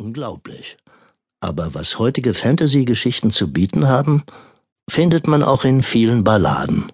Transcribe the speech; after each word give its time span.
Unglaublich. 0.00 0.78
Aber 1.40 1.74
was 1.74 1.98
heutige 1.98 2.32
Fantasy-Geschichten 2.32 3.30
zu 3.32 3.52
bieten 3.52 3.86
haben, 3.86 4.22
findet 4.88 5.26
man 5.26 5.42
auch 5.42 5.64
in 5.64 5.82
vielen 5.82 6.24
Balladen. 6.24 6.90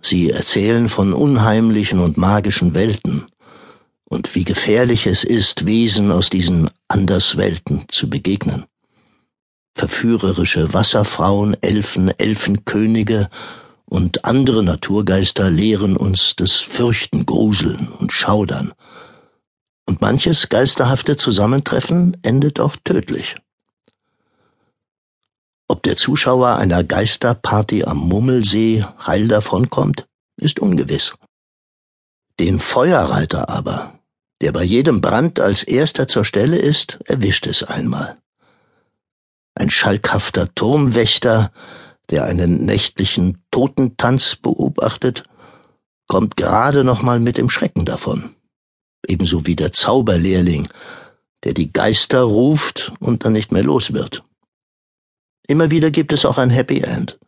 Sie 0.00 0.30
erzählen 0.30 0.88
von 0.88 1.12
unheimlichen 1.12 1.98
und 2.00 2.16
magischen 2.16 2.72
Welten 2.72 3.26
und 4.08 4.34
wie 4.34 4.44
gefährlich 4.44 5.06
es 5.06 5.22
ist, 5.22 5.66
Wesen 5.66 6.10
aus 6.10 6.30
diesen 6.30 6.70
Anderswelten 6.88 7.84
zu 7.88 8.08
begegnen. 8.08 8.64
Verführerische 9.74 10.72
Wasserfrauen, 10.72 11.62
Elfen, 11.62 12.08
Elfenkönige 12.18 13.28
und 13.84 14.24
andere 14.24 14.62
Naturgeister 14.62 15.50
lehren 15.50 15.96
uns 15.96 16.36
das 16.36 16.54
Fürchten, 16.56 17.26
Gruseln 17.26 17.88
und 17.88 18.12
Schaudern. 18.12 18.72
Manches 20.00 20.48
geisterhafte 20.48 21.16
Zusammentreffen 21.16 22.16
endet 22.22 22.60
auch 22.60 22.76
tödlich. 22.84 23.36
Ob 25.68 25.82
der 25.82 25.96
Zuschauer 25.96 26.56
einer 26.56 26.82
Geisterparty 26.82 27.84
am 27.84 27.98
Mummelsee 27.98 28.84
heil 29.06 29.28
davonkommt, 29.28 30.06
ist 30.36 30.60
ungewiss. 30.60 31.14
Den 32.40 32.58
Feuerreiter 32.58 33.48
aber, 33.48 33.98
der 34.40 34.52
bei 34.52 34.62
jedem 34.62 35.00
Brand 35.00 35.40
als 35.40 35.62
erster 35.62 36.08
zur 36.08 36.24
Stelle 36.24 36.58
ist, 36.58 37.00
erwischt 37.04 37.46
es 37.46 37.62
einmal. 37.62 38.18
Ein 39.54 39.70
schalkhafter 39.70 40.54
Turmwächter, 40.54 41.52
der 42.10 42.24
einen 42.24 42.64
nächtlichen 42.64 43.42
Totentanz 43.50 44.36
beobachtet, 44.36 45.24
kommt 46.06 46.36
gerade 46.36 46.84
noch 46.84 47.02
mal 47.02 47.20
mit 47.20 47.36
dem 47.36 47.50
Schrecken 47.50 47.84
davon. 47.84 48.36
Ebenso 49.06 49.46
wie 49.46 49.56
der 49.56 49.72
Zauberlehrling, 49.72 50.68
der 51.44 51.54
die 51.54 51.72
Geister 51.72 52.22
ruft 52.22 52.92
und 53.00 53.24
dann 53.24 53.32
nicht 53.32 53.52
mehr 53.52 53.62
los 53.62 53.92
wird. 53.92 54.24
Immer 55.46 55.70
wieder 55.70 55.90
gibt 55.90 56.12
es 56.12 56.24
auch 56.24 56.38
ein 56.38 56.50
Happy 56.50 56.80
End. 56.80 57.18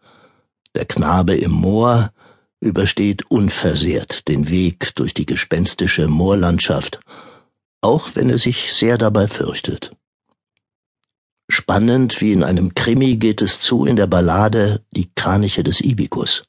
Der 0.74 0.84
Knabe 0.84 1.36
im 1.36 1.52
Moor 1.52 2.12
übersteht 2.60 3.30
unversehrt 3.30 4.28
den 4.28 4.50
Weg 4.50 4.94
durch 4.94 5.14
die 5.14 5.26
gespenstische 5.26 6.08
Moorlandschaft, 6.08 7.00
auch 7.80 8.10
wenn 8.14 8.28
er 8.28 8.38
sich 8.38 8.74
sehr 8.74 8.98
dabei 8.98 9.26
fürchtet. 9.26 9.92
Spannend 11.48 12.20
wie 12.20 12.32
in 12.32 12.44
einem 12.44 12.74
Krimi 12.74 13.16
geht 13.16 13.42
es 13.42 13.58
zu 13.58 13.84
in 13.84 13.96
der 13.96 14.06
Ballade 14.06 14.84
Die 14.92 15.10
Kraniche 15.14 15.64
des 15.64 15.80
Ibikus. 15.80 16.44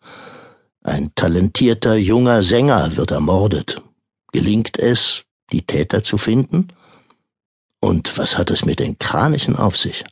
Ein 0.84 1.16
talentierter 1.16 1.96
junger 1.96 2.44
Sänger 2.44 2.96
wird 2.98 3.12
ermordet. 3.12 3.82
Gelingt 4.32 4.78
es, 4.80 5.24
die 5.52 5.62
Täter 5.62 6.04
zu 6.04 6.18
finden? 6.18 6.70
Und 7.80 8.18
was 8.18 8.38
hat 8.38 8.52
es 8.52 8.66
mit 8.66 8.80
den 8.80 9.00
Kranichen 9.00 9.56
auf 9.56 9.78
sich? 9.78 10.04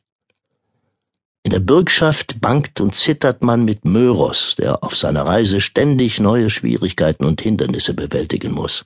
In 1.44 1.52
der 1.52 1.60
Bürgschaft 1.60 2.42
bangt 2.42 2.82
und 2.82 2.96
zittert 2.96 3.44
man 3.44 3.64
mit 3.64 3.86
Möros, 3.86 4.56
der 4.58 4.84
auf 4.84 4.98
seiner 4.98 5.26
Reise 5.26 5.62
ständig 5.62 6.20
neue 6.20 6.50
Schwierigkeiten 6.50 7.24
und 7.24 7.42
Hindernisse 7.42 7.94
bewältigen 7.94 8.52
muss. 8.52 8.86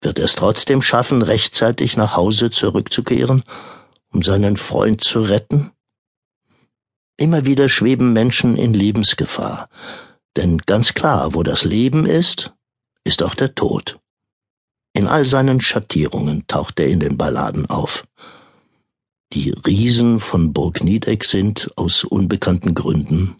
Wird 0.00 0.18
er 0.18 0.26
es 0.26 0.34
trotzdem 0.34 0.82
schaffen, 0.82 1.22
rechtzeitig 1.22 1.96
nach 1.96 2.16
Hause 2.16 2.50
zurückzukehren 2.50 3.44
um 4.12 4.22
seinen 4.22 4.56
Freund 4.56 5.02
zu 5.02 5.22
retten? 5.22 5.72
Immer 7.16 7.44
wieder 7.44 7.68
schweben 7.68 8.12
Menschen 8.12 8.56
in 8.56 8.74
Lebensgefahr, 8.74 9.68
denn 10.36 10.58
ganz 10.58 10.94
klar, 10.94 11.34
wo 11.34 11.42
das 11.42 11.64
Leben 11.64 12.06
ist, 12.06 12.52
ist 13.04 13.22
auch 13.22 13.34
der 13.34 13.54
Tod. 13.54 13.98
In 14.94 15.06
all 15.06 15.24
seinen 15.24 15.60
Schattierungen 15.60 16.46
taucht 16.46 16.78
er 16.78 16.86
in 16.86 17.00
den 17.00 17.16
Balladen 17.16 17.66
auf. 17.66 18.04
Die 19.32 19.50
Riesen 19.50 20.20
von 20.20 20.52
Burg 20.52 20.84
Niedeck 20.84 21.24
sind 21.24 21.70
aus 21.76 22.04
unbekannten 22.04 22.74
Gründen 22.74 23.36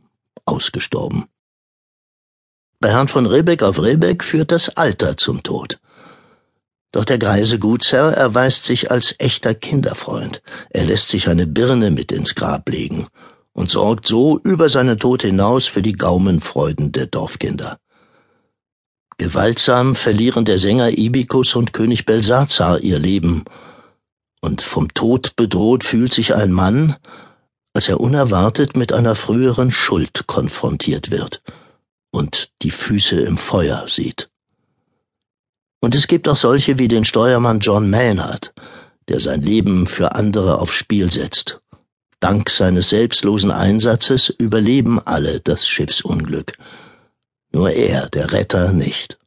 ausgestorben. 0.47 1.27
Bei 2.81 2.91
Herrn 2.91 3.09
von 3.09 3.27
Rebeck 3.27 3.63
auf 3.63 3.81
Rebeck 3.81 4.25
führt 4.25 4.51
das 4.51 4.71
Alter 4.71 5.17
zum 5.19 5.43
Tod. 5.43 5.79
Doch 6.93 7.05
der 7.05 7.19
greise 7.19 7.59
Gutsherr 7.59 8.13
erweist 8.13 8.65
sich 8.65 8.91
als 8.91 9.15
echter 9.19 9.55
Kinderfreund. 9.55 10.43
Er 10.71 10.85
lässt 10.85 11.11
sich 11.11 11.29
eine 11.29 11.47
Birne 11.47 11.91
mit 11.91 12.11
ins 12.13 12.35
Grab 12.35 12.69
legen 12.69 13.07
und 13.53 13.71
sorgt 13.71 14.09
so 14.09 14.39
über 14.39 14.69
seinen 14.69 14.99
Tod 14.99 15.23
hinaus 15.23 15.67
für 15.67 15.83
die 15.83 15.93
Gaumenfreuden 15.93 16.93
der 16.93 17.07
Dorfkinder. 17.07 17.79
Gewaltsam 19.23 19.95
verlieren 19.95 20.45
der 20.45 20.59
Sänger 20.59 20.99
Ibikus 20.99 21.55
und 21.55 21.73
König 21.73 22.07
Belsazar 22.07 22.81
ihr 22.81 22.99
Leben, 22.99 23.45
und 24.41 24.63
vom 24.63 24.93
Tod 24.95 25.37
bedroht 25.37 25.85
fühlt 25.85 26.13
sich 26.13 26.35
ein 26.35 26.51
Mann, 26.51 26.97
als 27.73 27.89
er 27.89 28.01
unerwartet 28.01 28.77
mit 28.77 28.93
einer 28.93 29.15
früheren 29.15 29.71
Schuld 29.71 30.27
konfrontiert 30.27 31.13
wird 31.13 31.41
und 32.11 32.51
die 32.63 32.73
Füße 32.73 33.21
im 33.21 33.39
Feuer 33.39 33.85
sieht. 33.87 34.29
Und 35.81 35.95
es 35.95 36.09
gibt 36.09 36.27
auch 36.27 36.37
solche 36.37 36.81
wie 36.81 36.89
den 36.89 37.05
Steuermann 37.05 37.61
John 37.61 37.89
Maynard, 37.89 38.53
der 39.07 39.21
sein 39.21 39.41
Leben 39.41 39.87
für 39.87 40.17
andere 40.17 40.59
aufs 40.59 40.75
Spiel 40.75 41.13
setzt. 41.13 41.61
Dank 42.19 42.51
seines 42.51 42.89
selbstlosen 42.89 43.53
Einsatzes 43.53 44.31
überleben 44.31 44.99
alle 44.99 45.39
das 45.39 45.69
Schiffsunglück. 45.69 46.59
Nur 47.53 47.71
er, 47.71 48.09
der 48.09 48.33
Retter, 48.33 48.73
nicht. 48.73 49.19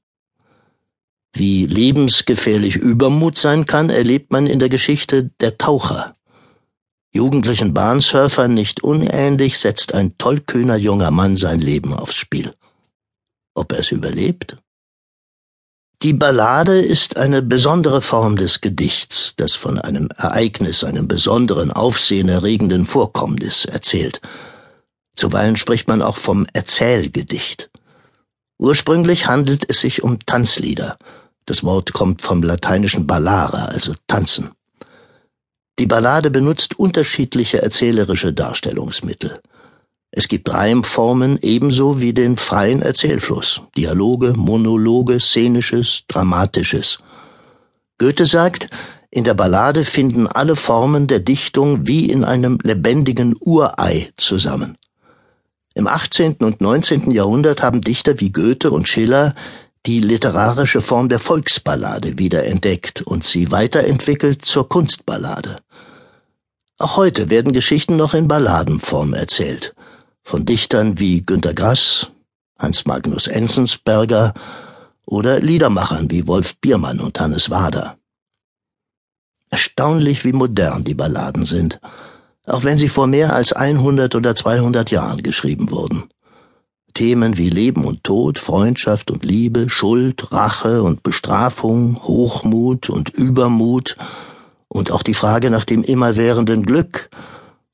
Wie 1.33 1.65
lebensgefährlich 1.65 2.75
Übermut 2.75 3.37
sein 3.37 3.65
kann, 3.65 3.89
erlebt 3.89 4.31
man 4.31 4.47
in 4.47 4.59
der 4.59 4.69
Geschichte 4.69 5.31
der 5.41 5.57
Taucher. 5.57 6.15
Jugendlichen 7.11 7.73
Bahnsurfern 7.73 8.53
nicht 8.53 8.83
unähnlich 8.83 9.59
setzt 9.59 9.93
ein 9.93 10.17
tollkühner 10.17 10.75
junger 10.75 11.11
Mann 11.11 11.37
sein 11.37 11.59
Leben 11.59 11.93
aufs 11.93 12.15
Spiel. 12.15 12.53
Ob 13.53 13.71
er 13.71 13.79
es 13.79 13.91
überlebt? 13.91 14.57
Die 16.01 16.13
Ballade 16.13 16.79
ist 16.79 17.15
eine 17.15 17.41
besondere 17.41 18.01
Form 18.01 18.35
des 18.35 18.59
Gedichts, 18.59 19.33
das 19.37 19.55
von 19.55 19.79
einem 19.79 20.09
Ereignis, 20.17 20.83
einem 20.83 21.07
besonderen, 21.07 21.71
aufsehenerregenden 21.71 22.85
Vorkommnis 22.85 23.63
erzählt. 23.65 24.21
Zuweilen 25.15 25.55
spricht 25.55 25.87
man 25.87 26.01
auch 26.01 26.17
vom 26.17 26.47
Erzählgedicht. 26.51 27.69
Ursprünglich 28.57 29.27
handelt 29.27 29.69
es 29.69 29.81
sich 29.81 30.03
um 30.03 30.19
Tanzlieder. 30.25 30.97
Das 31.45 31.63
Wort 31.63 31.93
kommt 31.93 32.21
vom 32.21 32.41
lateinischen 32.41 33.05
ballare, 33.05 33.69
also 33.69 33.93
tanzen. 34.07 34.51
Die 35.77 35.85
Ballade 35.85 36.31
benutzt 36.31 36.79
unterschiedliche 36.79 37.61
erzählerische 37.61 38.33
Darstellungsmittel. 38.33 39.41
Es 40.11 40.29
gibt 40.29 40.49
Reimformen 40.49 41.37
ebenso 41.41 41.99
wie 41.99 42.13
den 42.13 42.37
freien 42.37 42.81
Erzählfluss, 42.81 43.61
Dialoge, 43.75 44.33
Monologe, 44.37 45.19
Szenisches, 45.19 46.03
Dramatisches. 46.07 46.99
Goethe 47.97 48.25
sagt, 48.25 48.69
in 49.11 49.25
der 49.25 49.33
Ballade 49.33 49.83
finden 49.83 50.27
alle 50.27 50.55
Formen 50.55 51.07
der 51.07 51.19
Dichtung 51.19 51.85
wie 51.87 52.09
in 52.09 52.23
einem 52.23 52.57
lebendigen 52.63 53.35
Urei 53.39 54.13
zusammen. 54.15 54.77
Im 55.75 55.87
18. 55.87 56.37
und 56.37 56.61
19. 56.61 57.11
Jahrhundert 57.11 57.61
haben 57.61 57.81
Dichter 57.81 58.21
wie 58.21 58.31
Goethe 58.31 58.71
und 58.71 58.87
Schiller 58.87 59.35
die 59.85 59.99
literarische 59.99 60.81
Form 60.81 61.09
der 61.09 61.19
Volksballade 61.19 62.17
wiederentdeckt 62.17 63.01
und 63.01 63.25
sie 63.25 63.51
weiterentwickelt 63.51 64.45
zur 64.45 64.69
Kunstballade. 64.69 65.57
Auch 66.77 66.95
heute 66.95 67.29
werden 67.29 67.51
Geschichten 67.51 67.97
noch 67.97 68.13
in 68.13 68.27
Balladenform 68.27 69.13
erzählt 69.13 69.75
von 70.23 70.45
Dichtern 70.45 70.97
wie 70.97 71.21
Günter 71.21 71.53
Grass, 71.53 72.09
Hans 72.57 72.85
Magnus 72.85 73.27
Enzensberger 73.27 74.33
oder 75.05 75.39
Liedermachern 75.39 76.09
wie 76.09 76.25
Wolf 76.25 76.57
Biermann 76.57 76.99
und 76.99 77.19
Hannes 77.19 77.49
Wader. 77.51 77.97
Erstaunlich, 79.51 80.23
wie 80.23 80.33
modern 80.33 80.83
die 80.83 80.95
Balladen 80.95 81.45
sind, 81.45 81.79
auch 82.45 82.63
wenn 82.63 82.77
sie 82.77 82.89
vor 82.89 83.07
mehr 83.07 83.33
als 83.33 83.53
100 83.53 84.15
oder 84.15 84.35
200 84.35 84.91
Jahren 84.91 85.23
geschrieben 85.23 85.71
wurden. 85.71 86.05
Themen 86.93 87.37
wie 87.37 87.49
Leben 87.49 87.85
und 87.85 88.03
Tod, 88.03 88.39
Freundschaft 88.39 89.11
und 89.11 89.25
Liebe, 89.25 89.69
Schuld, 89.69 90.31
Rache 90.31 90.81
und 90.81 91.03
Bestrafung, 91.03 92.01
Hochmut 92.03 92.89
und 92.89 93.09
Übermut 93.09 93.97
und 94.69 94.91
auch 94.91 95.03
die 95.03 95.13
Frage 95.13 95.49
nach 95.49 95.65
dem 95.65 95.83
immerwährenden 95.83 96.63
Glück 96.63 97.09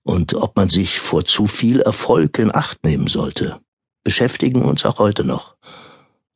und 0.04 0.34
ob 0.34 0.56
man 0.58 0.70
sich 0.70 1.00
vor 1.00 1.26
zu 1.26 1.46
viel 1.46 1.82
Erfolg 1.82 2.40
in 2.40 2.54
Acht 2.54 2.84
nehmen 2.84 3.08
sollte, 3.08 3.60
beschäftigen 4.04 4.64
uns 4.64 4.86
auch 4.86 4.98
heute 4.98 5.24
noch. 5.24 5.56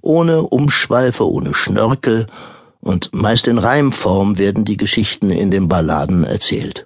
Ohne 0.01 0.43
Umschweife, 0.43 1.27
ohne 1.27 1.55
Schnörkel 1.55 2.27
und 2.79 3.09
meist 3.13 3.47
in 3.47 3.57
Reimform 3.57 4.37
werden 4.37 4.63
die 4.65 4.77
Geschichten 4.77 5.31
in 5.31 5.49
den 5.49 5.67
Balladen 5.67 6.23
erzählt. 6.23 6.85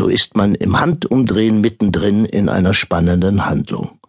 So 0.00 0.08
ist 0.08 0.34
man 0.34 0.54
im 0.54 0.80
Handumdrehen 0.80 1.60
mittendrin 1.60 2.24
in 2.24 2.48
einer 2.48 2.72
spannenden 2.72 3.44
Handlung. 3.44 4.00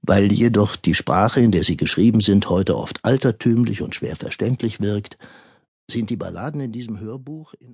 Weil 0.00 0.32
jedoch 0.32 0.76
die 0.76 0.94
Sprache, 0.94 1.42
in 1.42 1.52
der 1.52 1.62
sie 1.62 1.76
geschrieben 1.76 2.22
sind, 2.22 2.48
heute 2.48 2.74
oft 2.78 3.04
altertümlich 3.04 3.82
und 3.82 3.94
schwer 3.94 4.16
verständlich 4.16 4.80
wirkt, 4.80 5.18
sind 5.90 6.08
die 6.08 6.16
Balladen 6.16 6.62
in 6.62 6.72
diesem 6.72 6.98
Hörbuch 7.00 7.52
in 7.60 7.70